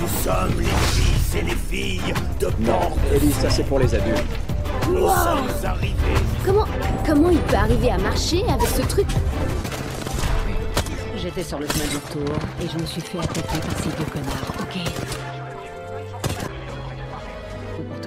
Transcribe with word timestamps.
Nous 0.00 0.08
sommes 0.22 0.58
les 0.60 0.64
fils 0.66 1.34
et 1.36 1.42
les 1.42 1.56
filles 1.56 2.14
de 2.40 2.46
Non, 2.60 2.72
Porte. 2.78 2.98
Ellie, 3.14 3.32
ça 3.32 3.50
c'est 3.50 3.64
pour 3.64 3.78
les 3.78 3.94
adultes. 3.94 4.22
Nous 4.88 5.08
sommes 5.08 5.48
arrivés. 5.64 5.94
Comment, 6.44 6.64
comment 7.06 7.30
il 7.30 7.38
peut 7.40 7.56
arriver 7.56 7.90
à 7.90 7.98
marcher 7.98 8.42
avec 8.48 8.68
ce 8.68 8.82
truc 8.82 9.06
J'étais 11.16 11.42
sur 11.42 11.58
le 11.58 11.66
chemin 11.66 11.84
du 11.90 11.96
retour 11.96 12.36
et 12.62 12.68
je 12.72 12.78
me 12.80 12.86
suis 12.86 13.00
fait 13.00 13.18
attaquer 13.18 13.58
par 13.58 13.76
ces 13.78 13.88
deux 13.90 14.04
connards, 14.12 14.54
ok? 14.60 14.78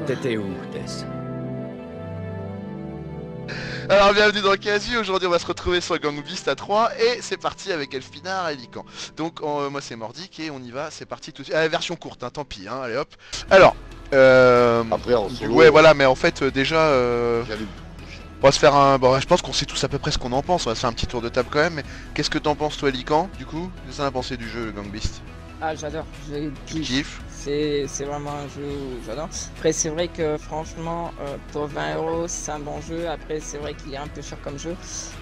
T'étais 0.08 0.38
où, 0.38 0.46
Tess? 0.72 1.06
Alors 3.92 4.14
bienvenue 4.14 4.40
dans 4.40 4.56
Casu, 4.56 4.96
aujourd'hui 4.96 5.28
on 5.28 5.32
va 5.32 5.38
se 5.38 5.46
retrouver 5.46 5.82
sur 5.82 6.00
Gang 6.00 6.24
Beast 6.24 6.48
à 6.48 6.56
3 6.56 6.92
et 6.98 7.22
c'est 7.22 7.36
parti 7.36 7.74
avec 7.74 7.94
Elfinard 7.94 8.48
et 8.48 8.56
Lican. 8.56 8.86
Donc 9.18 9.42
euh, 9.42 9.70
moi 9.70 9.82
c'est 9.82 9.98
Mordic 9.98 10.40
et 10.40 10.50
on 10.50 10.60
y 10.60 10.72
va, 10.72 10.90
c'est 10.92 11.06
parti 11.06 11.34
tout 11.34 11.42
de 11.42 11.48
suite. 11.48 11.58
Ah, 11.58 11.68
version 11.68 11.98
courte, 11.98 12.24
hein, 12.24 12.30
tant 12.30 12.46
pis, 12.46 12.70
hein, 12.70 12.80
allez 12.82 12.96
hop. 12.96 13.10
Alors, 13.50 13.76
euh... 14.14 14.82
Après, 14.90 15.14
en 15.14 15.28
solo, 15.28 15.56
ouais 15.56 15.70
voilà, 15.70 15.94
mais 15.94 16.06
en 16.06 16.16
fait 16.16 16.42
euh, 16.42 16.52
déjà... 16.52 16.78
euh. 16.78 17.44
On 18.42 18.48
va 18.48 18.54
se 18.54 18.60
faire 18.60 18.76
un... 18.76 18.98
Bon, 18.98 19.20
je 19.20 19.28
pense 19.28 19.42
qu'on 19.42 19.52
sait 19.52 19.66
tous 19.66 19.84
à 19.84 19.90
peu 19.90 20.00
près 20.00 20.12
ce 20.12 20.18
qu'on 20.18 20.32
en 20.32 20.42
pense, 20.42 20.68
on 20.68 20.70
va 20.70 20.76
se 20.76 20.80
faire 20.80 20.90
un 20.90 20.94
petit 20.94 21.06
tour 21.06 21.22
de 21.22 21.28
table 21.28 21.50
quand 21.52 21.60
même, 21.60 21.74
mais 21.74 21.84
qu'est-ce 22.14 22.30
que 22.30 22.38
t'en 22.38 22.56
penses 22.56 22.78
toi 22.78 22.92
Lican, 22.92 23.30
du 23.38 23.46
coup? 23.46 23.70
Qu'est-ce 23.86 23.98
que 23.98 24.02
t'en 24.04 24.08
as 24.08 24.12
pensé 24.12 24.38
du 24.38 24.48
jeu 24.48 24.72
Gang 24.72 24.90
Beast 24.90 25.22
Ah, 25.62 25.76
j'adore. 25.76 26.06
Je 26.32 26.80
kiffe. 26.80 27.20
C'est 27.44 27.86
c'est 27.88 28.06
vraiment 28.06 28.32
un 28.34 28.48
jeu 28.48 28.68
où 28.68 29.04
j'adore. 29.04 29.28
Après, 29.58 29.74
c'est 29.74 29.90
vrai 29.90 30.08
que 30.08 30.38
franchement, 30.38 31.12
euh, 31.22 31.38
pour 31.52 31.66
20 31.66 31.96
euros, 31.96 32.28
c'est 32.28 32.52
un 32.52 32.60
bon 32.60 32.80
jeu. 32.82 33.10
Après, 33.10 33.40
c'est 33.40 33.58
vrai 33.58 33.74
qu'il 33.74 33.92
est 33.94 33.98
un 33.98 34.06
peu 34.08 34.22
cher 34.22 34.38
comme 34.44 34.60
jeu. 34.60 34.76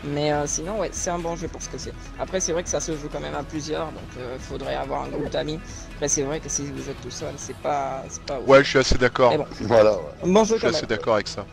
Mais 0.03 0.33
euh, 0.33 0.45
sinon, 0.45 0.79
ouais, 0.79 0.89
c'est 0.91 1.11
un 1.11 1.19
bon 1.19 1.37
jeu 1.37 1.47
pour 1.47 1.61
ce 1.61 1.69
que 1.69 1.77
c'est. 1.77 1.93
Après, 2.19 2.41
c'est 2.41 2.51
vrai 2.51 2.63
que 2.63 2.69
ça 2.69 2.81
se 2.81 2.91
joue 2.97 3.07
quand 3.09 3.21
même 3.21 3.35
à 3.35 3.43
plusieurs. 3.43 3.85
Donc, 3.85 4.03
il 4.17 4.39
faudrait 4.39 4.75
avoir 4.75 5.03
un 5.03 5.07
groupe 5.07 5.29
d'amis. 5.29 5.61
Après, 5.93 6.09
c'est 6.09 6.23
vrai 6.23 6.41
que 6.41 6.49
si 6.49 6.65
vous 6.69 6.89
êtes 6.89 7.01
tout 7.01 7.09
seul, 7.11 7.33
c'est 7.37 7.55
pas, 7.55 8.03
c'est 8.09 8.23
pas 8.23 8.37
ouf. 8.41 8.47
Ouais, 8.49 8.63
je 8.65 8.69
suis 8.69 8.79
assez 8.79 8.97
d'accord. 8.97 9.37
Bon, 9.37 9.45
Voilà, 9.61 9.93
ouais. 9.93 9.99
un 10.23 10.27
bon 10.27 10.43
Je 10.43 10.49
jeu 10.49 10.57
suis 10.57 10.67
quand 10.67 10.73
assez 10.73 10.87
d'accord 10.87 11.13
avec 11.13 11.29
ça. 11.29 11.45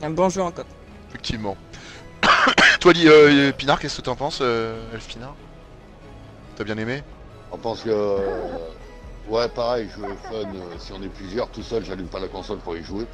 Un 0.00 0.10
bon 0.10 0.30
jeu 0.30 0.40
en 0.40 0.52
coop. 0.52 0.66
effectivement. 1.10 1.56
toi 2.80 2.92
euh, 2.96 3.52
Pinard, 3.52 3.78
qu'est-ce 3.78 3.98
que 3.98 4.02
t'en 4.02 4.16
penses, 4.16 4.38
euh, 4.40 4.94
Elfinard 4.94 5.34
T'as 6.56 6.64
bien 6.64 6.78
aimé? 6.78 7.02
On 7.52 7.58
pense 7.58 7.82
que. 7.82 7.90
Ouais, 9.28 9.48
pareil, 9.48 9.88
jeu 9.96 10.02
fun. 10.28 10.34
euh, 10.54 10.74
si 10.78 10.92
on 10.92 11.02
est 11.02 11.08
plusieurs, 11.08 11.48
tout 11.48 11.62
seul, 11.62 11.84
j'allume 11.84 12.08
pas 12.08 12.20
la 12.20 12.28
console 12.28 12.58
pour 12.58 12.76
y 12.76 12.84
jouer. 12.84 13.06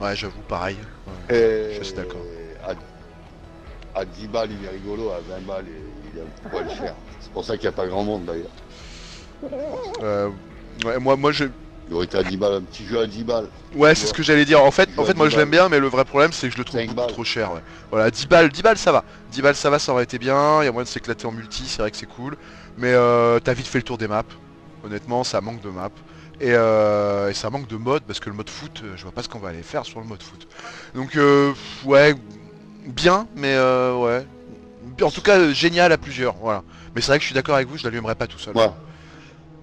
Ouais, 0.00 0.16
j'avoue, 0.16 0.40
pareil. 0.48 0.76
Ouais. 1.28 1.36
Et 1.36 1.74
Je 1.78 1.84
suis 1.84 1.94
d'accord. 1.94 2.20
À, 2.66 4.00
à 4.00 4.04
10 4.04 4.26
balles, 4.28 4.50
il 4.50 4.64
est 4.66 4.70
rigolo. 4.70 5.10
À 5.10 5.20
20 5.20 5.46
balles, 5.46 5.64
il 6.12 6.18
est 6.18 6.22
un 6.22 6.48
poil 6.50 6.68
cher. 6.76 6.94
C'est 7.20 7.30
pour 7.32 7.44
ça 7.44 7.56
qu'il 7.56 7.68
n'y 7.68 7.74
a 7.74 7.76
pas 7.76 7.86
grand 7.86 8.02
monde 8.02 8.24
d'ailleurs. 8.24 8.50
Euh, 10.02 10.30
ouais, 10.84 10.98
moi, 10.98 11.16
moi, 11.16 11.32
je, 11.32 11.44
Il 11.88 11.94
aurait 11.94 12.04
été 12.06 12.18
à 12.18 12.22
10 12.22 12.36
balles, 12.36 12.54
un 12.54 12.62
petit 12.62 12.84
jeu 12.84 13.00
à 13.00 13.06
10 13.06 13.24
balles. 13.24 13.48
ouais, 13.74 13.94
c'est 13.94 14.06
ce 14.06 14.14
que 14.14 14.22
j'allais 14.22 14.44
dire. 14.44 14.62
En 14.62 14.70
fait, 14.70 14.88
Je 14.94 15.00
en 15.00 15.04
fait, 15.04 15.14
moi, 15.16 15.28
je 15.28 15.36
l'aime 15.36 15.50
bien, 15.50 15.68
mais 15.68 15.78
le 15.78 15.86
vrai 15.88 16.04
problème, 16.04 16.32
c'est 16.32 16.48
que 16.48 16.54
je 16.54 16.58
le 16.58 16.64
trouve 16.64 16.80
beaucoup 16.82 16.94
balles. 16.94 17.06
trop 17.08 17.24
cher. 17.24 17.52
Ouais. 17.52 17.60
Voilà, 17.90 18.10
10 18.10 18.26
balles, 18.26 18.48
10 18.50 18.62
balles, 18.62 18.78
ça 18.78 18.90
va. 18.92 19.04
10 19.30 19.42
balles, 19.42 19.56
ça 19.56 19.70
va, 19.70 19.78
ça 19.78 19.92
aurait 19.92 20.04
été 20.04 20.18
bien. 20.18 20.62
Il 20.62 20.66
y 20.66 20.68
a 20.68 20.72
moyen 20.72 20.84
de 20.84 20.88
s'éclater 20.88 21.26
en 21.26 21.32
multi, 21.32 21.64
c'est 21.66 21.82
vrai 21.82 21.90
que 21.90 21.96
c'est 21.96 22.06
cool. 22.06 22.36
Mais 22.76 22.92
euh, 22.92 23.38
t'as 23.40 23.52
vite 23.54 23.66
fait 23.66 23.78
le 23.78 23.84
tour 23.84 23.98
des 23.98 24.08
maps. 24.08 24.24
Honnêtement, 24.84 25.24
ça 25.24 25.40
manque 25.40 25.60
de 25.60 25.68
maps. 25.68 25.90
Et, 26.40 26.52
euh, 26.54 27.28
et 27.28 27.34
ça 27.34 27.50
manque 27.50 27.66
de 27.66 27.76
mode 27.76 28.02
parce 28.04 28.18
que 28.18 28.30
le 28.30 28.36
mode 28.36 28.48
foot, 28.48 28.80
euh, 28.82 28.96
je 28.96 29.02
vois 29.02 29.12
pas 29.12 29.22
ce 29.22 29.28
qu'on 29.28 29.38
va 29.38 29.50
aller 29.50 29.62
faire 29.62 29.84
sur 29.84 30.00
le 30.00 30.06
mode 30.06 30.22
foot. 30.22 30.48
Donc, 30.94 31.16
euh, 31.16 31.52
ouais, 31.84 32.14
bien, 32.86 33.26
mais 33.36 33.54
euh, 33.54 33.94
ouais. 33.94 34.26
En 35.02 35.10
tout 35.10 35.20
cas, 35.20 35.52
génial 35.52 35.92
à 35.92 35.98
plusieurs. 35.98 36.34
Voilà. 36.36 36.62
Mais 36.94 37.02
c'est 37.02 37.08
vrai 37.08 37.18
que 37.18 37.22
je 37.22 37.26
suis 37.26 37.34
d'accord 37.34 37.56
avec 37.56 37.68
vous, 37.68 37.76
je 37.76 37.84
l'allumerai 37.84 38.14
pas 38.14 38.26
tout 38.26 38.38
seul. 38.38 38.54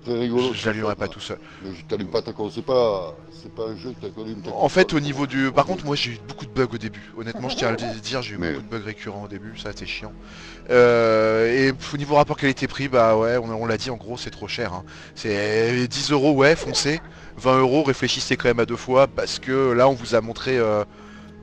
Très 0.04 0.20
rigolo. 0.20 0.54
Je, 0.54 0.60
je 0.60 0.66
l'allumerai 0.68 0.96
pas 0.96 1.08
tout 1.08 1.20
seul. 1.20 1.38
Mais 1.64 1.74
je 1.74 1.84
t'allume 1.86 2.08
pas. 2.10 2.22
C'est 2.52 2.66
pas, 2.66 3.16
c'est 3.32 3.52
pas 3.54 3.64
un 3.68 3.76
jeu 3.76 3.94
que 4.00 4.06
t'allumes 4.08 4.42
ta 4.42 4.52
En 4.52 4.70
fait, 4.70 4.94
au 4.94 5.00
niveau 5.00 5.28
du... 5.28 5.52
Par 5.52 5.66
contre, 5.66 5.86
moi, 5.86 5.96
j'ai 5.96 6.12
eu 6.12 6.20
beaucoup 6.28 6.46
de 6.46 6.52
bugs 6.52 6.68
au 6.74 6.78
début. 6.78 7.12
Honnêtement, 7.18 7.50
je 7.50 7.56
tiens 7.58 7.70
à 7.70 7.72
le 7.72 8.00
dire, 8.00 8.22
j'ai 8.22 8.36
eu 8.36 8.38
Mais- 8.38 8.54
beaucoup 8.54 8.66
de 8.66 8.70
bugs 8.70 8.86
récurrents 8.86 9.24
au 9.24 9.28
début, 9.28 9.58
ça 9.58 9.72
été 9.72 9.86
chiant. 9.86 10.14
Euh, 10.70 11.52
et 11.70 11.74
au 11.94 11.98
niveau 11.98 12.16
rapport 12.16 12.38
qualité-prix, 12.38 12.88
bah 12.88 13.16
ouais, 13.18 13.38
on, 13.38 13.50
on 13.50 13.66
l'a 13.66 13.78
dit, 13.78 13.90
en 13.90 13.98
gros, 13.98 14.18
c'est 14.18 14.30
trop 14.32 14.48
cher. 14.48 14.74
hein. 14.74 14.84
C'est 15.16 15.88
10 15.88 16.12
euros, 16.12 16.34
ouais, 16.34 16.56
foncez. 16.56 17.02
20 17.38 17.60
euros, 17.60 17.84
réfléchissez 17.84 18.38
quand 18.38 18.48
même 18.50 18.60
à 18.60 18.66
deux 18.66 18.76
fois, 18.76 19.08
parce 19.08 19.40
que 19.40 19.72
là, 19.72 19.88
on 19.90 19.94
vous 19.94 20.16
a 20.16 20.22
montré 20.22 20.58
euh, 20.58 20.84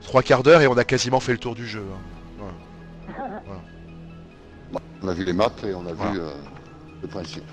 trois 0.01 0.21
quarts 0.23 0.43
d'heure 0.43 0.61
et 0.61 0.67
on 0.67 0.77
a 0.77 0.83
quasiment 0.83 1.19
fait 1.19 1.31
le 1.31 1.37
tour 1.39 1.55
du 1.55 1.67
jeu. 1.67 1.83
hein. 1.93 2.41
On 5.03 5.07
a 5.07 5.13
vu 5.13 5.23
les 5.23 5.33
maps 5.33 5.51
et 5.63 5.73
on 5.75 5.85
a 5.85 5.93
Voilà. 5.93 6.11
vu 6.13 6.19
euh, 6.19 6.31
le 7.05 7.11
principe. 7.11 7.43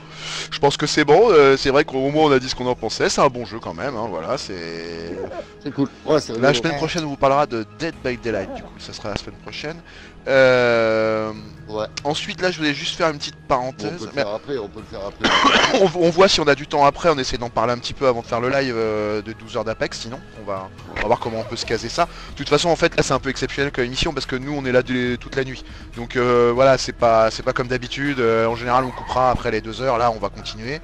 Je 0.50 0.58
pense 0.58 0.76
que 0.76 0.86
c'est 0.86 1.04
bon, 1.04 1.30
euh, 1.30 1.56
c'est 1.56 1.70
vrai 1.70 1.84
qu'au 1.84 2.10
moins 2.10 2.24
on 2.24 2.32
a 2.32 2.38
dit 2.38 2.48
ce 2.48 2.54
qu'on 2.54 2.66
en 2.66 2.74
pensait, 2.74 3.08
c'est 3.08 3.20
un 3.20 3.28
bon 3.28 3.44
jeu 3.44 3.58
quand 3.60 3.74
même, 3.74 3.96
hein, 3.96 4.06
voilà, 4.08 4.36
c'est... 4.38 5.18
C'est 5.62 5.72
cool. 5.72 5.88
Ouais, 6.04 6.18
La 6.40 6.52
semaine 6.52 6.76
prochaine, 6.76 7.04
on 7.04 7.08
vous 7.08 7.16
parlera 7.16 7.46
de 7.46 7.64
Dead 7.78 7.94
by 8.04 8.16
Daylight, 8.16 8.54
du 8.54 8.62
coup, 8.62 8.78
ça 8.78 8.92
sera 8.92 9.10
la 9.10 9.16
semaine 9.16 9.38
prochaine. 9.42 9.80
Euh, 10.28 11.33
Ouais. 11.69 11.87
Ensuite, 12.05 12.43
là, 12.43 12.50
je 12.50 12.59
voulais 12.59 12.75
juste 12.75 12.97
faire 12.97 13.09
une 13.09 13.16
petite 13.19 13.37
on 13.44 13.49
parenthèse. 13.49 13.93
peut 13.99 14.05
le 14.05 14.10
Mais 14.15 14.22
faire 14.22 14.34
après, 14.34 14.59
on 14.59 14.69
peut 14.69 14.81
le 14.81 14.84
faire 14.87 15.00
après. 15.06 15.81
on, 15.81 15.91
on 16.06 16.10
voit 16.10 16.28
si 16.28 16.38
on 16.41 16.47
a 16.47 16.55
du 16.55 16.66
temps 16.66 16.84
après, 16.84 17.09
on 17.09 17.16
essaie 17.16 17.38
d'en 17.38 17.49
parler 17.49 17.72
un 17.72 17.78
petit 17.78 17.94
peu 17.94 18.06
avant 18.09 18.21
de 18.21 18.27
faire 18.27 18.41
le 18.41 18.50
live 18.50 18.75
euh, 18.77 19.22
de 19.22 19.32
12 19.32 19.56
heures 19.56 19.65
d'Apex, 19.65 20.00
sinon 20.00 20.21
on 20.41 20.44
va, 20.44 20.69
on 20.91 21.00
va 21.00 21.06
voir 21.06 21.19
comment 21.21 21.38
on 21.41 21.44
peut 21.44 21.56
se 21.56 21.65
caser 21.65 21.88
ça. 21.88 22.09
De 22.32 22.34
toute 22.37 22.49
façon, 22.50 22.69
en 22.69 22.77
fait, 22.77 22.94
là, 22.97 23.03
c'est 23.03 23.15
un 23.15 23.21
peu 23.21 23.31
exceptionnel 23.31 23.72
comme 23.72 23.84
émission 23.84 24.12
parce 24.12 24.27
que 24.27 24.37
nous, 24.37 24.53
on 24.53 24.66
est 24.66 24.72
là 24.72 24.82
de- 24.82 25.16
toute 25.16 25.34
la 25.37 25.44
nuit. 25.44 25.65
Donc 25.97 26.16
euh, 26.16 26.50
voilà, 26.55 26.77
c'est 26.77 26.93
pas, 26.93 27.31
c'est 27.31 27.43
pas 27.44 27.55
comme 27.55 27.69
d'habitude. 27.69 28.19
euh, 28.21 28.44
en 28.47 28.56
général, 28.56 28.84
on 28.84 28.91
coupera 28.91 29.31
après 29.31 29.50
les 29.50 29.62
deux 29.62 29.81
heures. 29.81 29.97
Là, 29.97 30.11
on 30.11 30.19
va 30.19 30.28
continuer. 30.28 30.81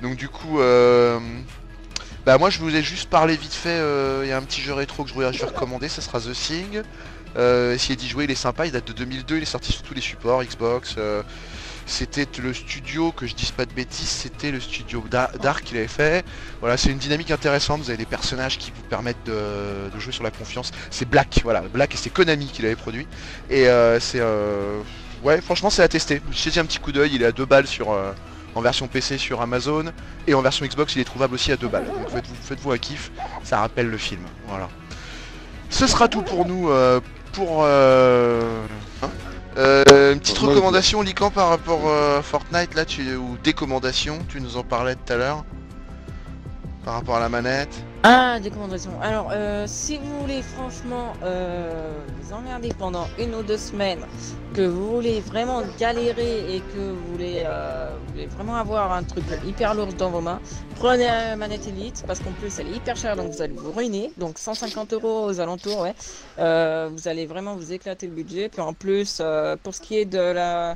Donc 0.00 0.16
du 0.16 0.28
coup, 0.28 0.60
euh, 0.60 1.20
bah 2.26 2.36
moi, 2.38 2.50
je 2.50 2.58
voulais 2.58 2.82
juste 2.82 3.08
parler 3.08 3.36
vite 3.36 3.54
fait. 3.54 3.78
Il 4.24 4.28
y 4.28 4.32
a 4.32 4.36
un 4.38 4.42
petit 4.42 4.60
jeu 4.62 4.72
rétro 4.72 5.04
que 5.04 5.10
je 5.10 5.14
vais 5.14 5.26
recommander. 5.46 5.88
Ça 5.88 6.00
sera 6.02 6.18
The 6.20 6.32
Thing. 6.32 6.82
Euh, 7.36 7.74
essayez 7.74 7.96
d'y 7.96 8.08
jouer, 8.08 8.24
il 8.24 8.30
est 8.30 8.34
sympa, 8.34 8.66
il 8.66 8.72
date 8.72 8.86
de 8.86 8.92
2002, 8.92 9.36
il 9.38 9.42
est 9.42 9.46
sorti 9.46 9.72
sur 9.72 9.82
tous 9.82 9.94
les 9.94 10.00
supports, 10.00 10.42
Xbox. 10.44 10.94
euh, 10.98 11.22
c'était 11.84 12.28
le 12.40 12.54
studio, 12.54 13.10
que 13.12 13.26
je 13.26 13.34
dise 13.34 13.50
pas 13.50 13.66
de 13.66 13.72
bêtises, 13.72 14.08
c'était 14.08 14.50
le 14.52 14.60
studio 14.60 15.02
Da- 15.10 15.30
Dark 15.42 15.64
qu'il 15.64 15.76
avait 15.76 15.88
fait. 15.88 16.24
Voilà, 16.60 16.76
c'est 16.76 16.90
une 16.90 16.98
dynamique 16.98 17.30
intéressante, 17.30 17.80
vous 17.80 17.90
avez 17.90 17.96
des 17.96 18.06
personnages 18.06 18.56
qui 18.58 18.70
vous 18.70 18.82
permettent 18.82 19.24
de, 19.26 19.90
jouer 19.98 20.12
sur 20.12 20.22
la 20.24 20.30
confiance. 20.30 20.70
C'est 20.90 21.08
Black, 21.08 21.40
voilà, 21.42 21.62
Black 21.62 21.94
et 21.94 21.96
c'est 21.96 22.10
Konami 22.10 22.46
qui 22.46 22.62
l'avait 22.62 22.76
produit. 22.76 23.06
Et 23.50 23.66
euh, 23.68 23.98
c'est... 24.00 24.20
euh, 24.20 24.80
Ouais, 25.24 25.40
franchement 25.40 25.70
c'est 25.70 25.82
à 25.82 25.88
tester. 25.88 26.20
Dit 26.30 26.58
un 26.58 26.64
petit 26.64 26.78
coup 26.78 26.90
d'œil, 26.92 27.12
il 27.14 27.22
est 27.22 27.26
à 27.26 27.32
2 27.32 27.44
balles 27.46 27.66
sur... 27.66 27.92
euh, 27.92 28.12
en 28.54 28.60
version 28.60 28.86
PC 28.86 29.16
sur 29.18 29.40
Amazon 29.40 29.86
et 30.26 30.34
en 30.34 30.42
version 30.42 30.66
Xbox 30.66 30.94
il 30.94 31.00
est 31.00 31.04
trouvable 31.04 31.34
aussi 31.34 31.52
à 31.52 31.56
2 31.56 31.68
balles. 31.68 31.86
Donc 31.86 32.10
faites-vous 32.10 32.34
faites-vous 32.42 32.70
un 32.72 32.78
kiff, 32.78 33.10
ça 33.44 33.58
rappelle 33.60 33.88
le 33.88 33.96
film. 33.98 34.20
Voilà. 34.46 34.68
Ce 35.70 35.86
sera 35.86 36.08
tout 36.08 36.22
pour 36.22 36.44
nous 36.46 36.68
pour 37.32 37.62
euh, 37.64 38.64
hein 39.02 39.10
Euh, 39.58 40.14
une 40.14 40.20
petite 40.20 40.38
recommandation 40.38 41.02
Lican 41.02 41.30
par 41.30 41.50
rapport 41.50 41.86
euh, 41.86 42.20
à 42.20 42.22
Fortnite 42.22 42.74
là 42.74 42.86
tu 42.86 43.16
ou 43.16 43.36
décommandation, 43.44 44.18
tu 44.28 44.40
nous 44.40 44.56
en 44.56 44.62
parlais 44.62 44.94
tout 44.94 45.12
à 45.12 45.16
l'heure 45.16 45.44
par 46.84 46.94
rapport 46.94 47.16
à 47.16 47.20
la 47.20 47.28
manette. 47.28 47.84
Ah, 48.04 48.40
des 48.40 48.48
recommandations. 48.48 48.90
Alors, 49.00 49.28
euh, 49.30 49.64
si 49.68 49.96
vous 49.98 50.20
voulez 50.20 50.42
franchement 50.42 51.12
euh, 51.22 52.00
vous 52.20 52.32
emmerder 52.32 52.70
pendant 52.76 53.06
une 53.18 53.32
ou 53.34 53.42
deux 53.42 53.56
semaines, 53.56 54.00
que 54.54 54.62
vous 54.62 54.96
voulez 54.96 55.20
vraiment 55.20 55.62
galérer 55.78 56.56
et 56.56 56.60
que 56.60 56.90
vous 56.90 57.12
voulez, 57.12 57.44
euh, 57.46 57.90
vous 58.04 58.12
voulez 58.12 58.26
vraiment 58.26 58.56
avoir 58.56 58.92
un 58.92 59.04
truc 59.04 59.24
hyper 59.46 59.74
lourd 59.74 59.92
dans 59.96 60.10
vos 60.10 60.20
mains, 60.20 60.40
prenez 60.76 61.06
la 61.06 61.36
manette 61.36 61.68
Elite 61.68 62.02
parce 62.06 62.18
qu'en 62.18 62.32
plus 62.32 62.58
elle 62.58 62.68
est 62.68 62.76
hyper 62.76 62.96
chère 62.96 63.16
donc 63.16 63.30
vous 63.30 63.40
allez 63.40 63.54
vous 63.54 63.70
ruiner. 63.70 64.12
Donc 64.18 64.38
150 64.38 64.92
euros 64.94 65.26
aux 65.26 65.40
alentours, 65.40 65.80
ouais. 65.80 65.94
Vous 66.36 67.08
allez 67.08 67.26
vraiment 67.26 67.54
vous 67.54 67.72
éclater 67.72 68.08
le 68.08 68.14
budget. 68.14 68.48
Puis 68.48 68.60
en 68.60 68.72
plus, 68.72 69.22
pour 69.62 69.74
ce 69.74 69.80
qui 69.80 69.98
est 69.98 70.06
de 70.06 70.18
la 70.18 70.74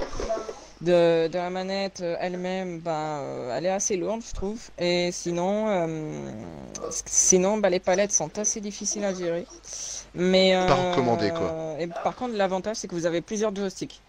de, 0.87 1.29
de 1.29 1.39
la 1.39 1.51
manette 1.51 2.01
euh, 2.01 2.17
elle-même, 2.21 2.81
ben, 2.81 2.93
euh, 3.21 3.57
elle 3.57 3.67
est 3.67 3.71
assez 3.71 3.97
lourde, 3.97 4.23
je 4.27 4.33
trouve. 4.33 4.61
Et 4.79 5.11
sinon, 5.13 5.69
euh, 5.69 6.31
sinon 7.07 7.59
bah, 7.59 7.71
les 7.71 7.81
palettes 7.81 8.13
sont 8.13 8.39
assez 8.39 8.61
difficiles 8.61 9.05
à 9.05 9.13
gérer. 9.15 9.47
Mais, 10.15 10.55
Pas 10.67 10.75
recommandé, 10.75 11.31
quoi. 11.31 11.53
Et 11.79 11.87
par 11.89 12.15
contre, 12.17 12.35
l'avantage, 12.37 12.77
c'est 12.77 12.89
que 12.89 12.95
vous 12.95 13.07
avez 13.07 13.21
plusieurs 13.21 13.55
joysticks. 13.55 14.03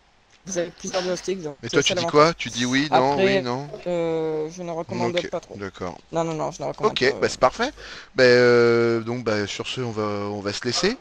Vous 0.46 0.58
avez 0.58 0.72
plusieurs 0.72 1.02
joysticks. 1.04 1.42
donc 1.42 1.58
Mais 1.62 1.70
toi 1.70 1.84
tu 1.84 1.94
dis 1.94 2.06
quoi? 2.06 2.34
Tu 2.34 2.50
dis 2.50 2.66
oui, 2.66 2.88
non, 2.92 2.98
Après, 2.98 3.26
oui, 3.26 3.42
non 3.44 3.70
Euh, 3.88 4.50
Je 4.50 4.64
ne 4.64 4.72
recommande 4.72 5.16
Ok, 5.16 5.30
pas 5.30 5.40
trop. 5.40 5.56
D'accord. 5.58 5.98
Non, 6.12 6.24
non, 6.24 6.34
non, 6.34 6.52
je 6.52 6.62
ne 6.62 6.68
recommande 6.68 6.94
Ok, 6.94 7.04
pas. 7.12 7.20
bah 7.20 7.30
c'est 7.30 7.40
parfait. 7.40 7.72
Bah, 8.16 8.24
euh, 8.24 9.02
donc 9.02 9.24
bah, 9.24 9.46
sur 9.48 9.68
ce, 9.68 9.82
on 9.82 9.92
va, 9.92 10.04
on 10.04 10.40
va 10.42 10.54
se 10.54 10.64
laisser. 10.66 10.98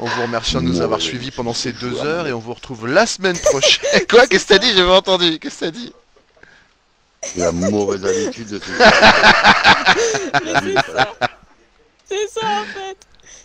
On 0.00 0.06
vous 0.06 0.22
remercie 0.22 0.54
de 0.54 0.60
nous 0.60 0.80
avoir 0.80 1.00
suivis 1.00 1.30
pendant 1.30 1.54
ces 1.54 1.72
deux 1.72 2.04
heures 2.04 2.26
et 2.26 2.32
on 2.32 2.40
vous 2.40 2.54
retrouve 2.54 2.86
la 2.88 3.06
semaine 3.06 3.38
prochaine. 3.38 3.84
Quoi 4.10 4.26
Qu'est-ce 4.26 4.44
que 4.46 4.54
t'as 4.54 4.58
dit? 4.58 4.72
J'ai 4.74 4.82
pas 4.84 4.96
entendu. 4.96 5.38
Qu'est-ce 5.38 5.60
que 5.60 5.64
t'as 5.66 5.70
dit? 5.70 5.92
La 7.36 7.52
mauvaise 7.52 8.04
habitude 8.04 8.48
de 8.48 8.60
Mais 10.44 10.74
c'est 10.74 10.92
ça 10.92 11.08
C'est 12.06 12.28
ça 12.28 12.46
en 12.46 12.64
fait 12.64 12.96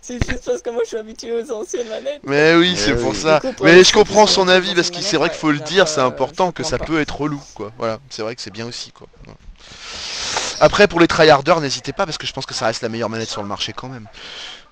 C'est 0.02 0.28
juste 0.30 0.44
parce 0.46 0.62
que 0.62 0.70
moi 0.72 0.82
je 0.84 0.90
suis 0.90 0.98
habitué 0.98 1.32
aux 1.32 1.52
anciennes 1.52 1.88
manettes. 1.88 2.20
Mais 2.24 2.56
oui, 2.56 2.72
Eh 2.74 2.78
c'est 2.78 2.94
oui. 2.94 3.02
pour 3.04 3.16
ça. 3.16 3.40
Mais 3.62 3.84
je 3.84 3.94
comprends 3.94 4.28
son 4.28 4.48
avis 4.50 4.76
parce 4.76 4.90
que 4.92 5.02
c'est 5.02 5.16
vrai 5.18 5.30
qu'il 5.30 5.38
faut 5.38 5.52
le 5.52 5.60
dire, 5.60 5.88
c'est 5.88 6.02
important 6.02 6.52
que 6.52 6.64
ça 6.64 6.78
peut 6.78 7.00
être 7.00 7.16
relou, 7.22 7.42
quoi. 7.56 7.72
Voilà, 7.78 8.00
c'est 8.10 8.22
vrai 8.22 8.36
que 8.36 8.42
c'est 8.42 8.52
bien 8.52 8.66
aussi, 8.68 8.92
quoi. 8.92 9.08
Après, 10.60 10.88
pour 10.88 11.00
les 11.00 11.08
tryharders, 11.08 11.62
n'hésitez 11.62 11.94
pas 11.94 12.06
parce 12.06 12.18
que 12.18 12.28
je 12.28 12.34
pense 12.34 12.46
que 12.46 12.54
ça 12.54 12.66
reste 12.66 12.82
la 12.82 12.90
meilleure 12.90 13.10
manette 13.10 13.30
sur 13.30 13.42
le 13.42 13.48
marché 13.48 13.72
quand 13.72 13.88
même. 13.88 14.08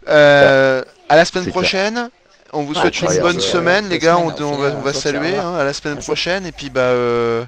Euh, 0.10 0.84
à 1.09 1.15
la 1.15 1.25
semaine 1.25 1.44
clair. 1.45 1.54
prochaine. 1.54 2.09
On 2.54 2.63
vous 2.63 2.74
Ah, 2.77 2.81
souhaite 2.81 3.01
une 3.01 3.19
bonne 3.21 3.39
semaine, 3.42 3.89
les 3.89 4.00
gars. 4.00 4.18
On, 4.18 4.30
semaine, 4.36 4.54
on 4.54 4.57
va, 4.57 4.71
on 4.89 4.94
saluer 4.94 5.38
hein, 5.38 5.56
à 5.56 5.63
la 5.63 5.74
semaine 5.74 5.98
prochaine. 5.98 6.45
Et 6.45 6.51
puis, 6.51 6.69
bah, 6.69 6.81
euh, 6.81 7.44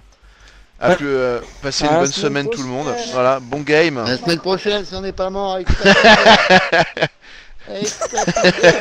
à 0.79 0.95
plus, 0.95 1.07
euh, 1.07 1.39
passez 1.61 1.85
À 1.85 1.91
une 1.93 1.99
bonne 1.99 2.11
semaine 2.11 2.49
tout 2.49 2.61
le 2.61 2.67
monde. 2.67 2.87
Voilà, 3.13 3.39
bon 3.39 3.61
game. 3.61 4.03
La 4.05 4.17
semaine 4.17 4.39
prochaine, 4.39 4.83
si 4.85 4.93
on 4.95 5.01
n'est 5.01 5.11
pas 5.13 5.29
mort 5.29 5.55
avec 5.55 5.67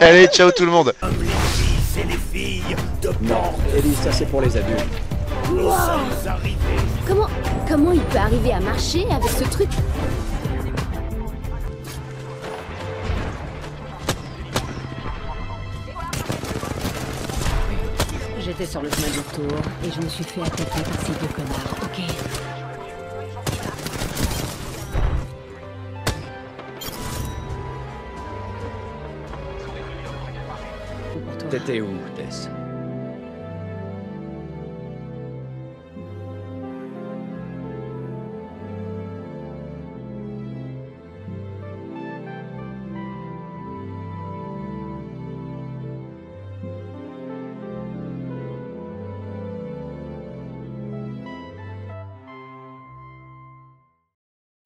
Allez, 0.01 0.27
ciao 0.29 0.51
tout 0.51 0.65
le 0.65 0.71
monde. 0.71 0.93
Comme 1.01 1.15
les 1.21 1.27
fils 1.29 1.99
et 1.99 2.05
les 2.05 2.19
filles 2.33 2.77
de 3.03 3.09
Non, 3.23 3.53
Ellie, 3.77 3.95
ça 4.03 4.11
c'est 4.13 4.27
pour 4.27 4.41
les 4.41 4.57
adultes. 4.57 4.85
Comment, 7.07 7.27
comment 7.69 7.93
il 7.93 8.01
peut 8.01 8.19
arriver 8.19 8.53
à 8.53 8.61
marcher 8.61 9.07
avec 9.11 9.31
ce 9.31 9.45
truc? 9.45 9.69
J'étais 18.59 18.73
sur 18.73 18.83
le 18.83 18.91
chemin 18.91 19.09
du 19.11 19.21
retour 19.21 19.57
et 19.85 19.91
je 19.93 20.01
me 20.01 20.09
suis 20.09 20.25
fait 20.25 20.41
attaquer 20.41 20.83
par 20.83 21.01
ces 21.03 21.13
deux 21.13 21.29
connards. 21.29 21.77
Ok. 21.85 22.03
T'étais 31.51 31.81
où, 31.81 31.97
Tess? 32.17 32.49